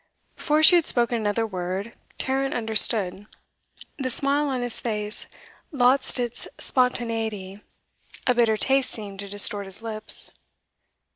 Before 0.35 0.63
she 0.63 0.77
had 0.77 0.87
spoken 0.87 1.15
another 1.15 1.45
word, 1.45 1.93
Tarrant 2.17 2.55
understood; 2.55 3.27
the 3.99 4.09
smile 4.09 4.49
on 4.49 4.63
his 4.63 4.81
face 4.81 5.27
lost 5.71 6.19
its 6.19 6.47
spontaneity; 6.57 7.61
a 8.25 8.33
bitter 8.33 8.57
taste 8.57 8.89
seemed 8.89 9.19
to 9.19 9.29
distort 9.29 9.67
his 9.67 9.83
lips. 9.83 10.31